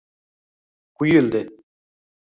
Quyildi 0.95 1.41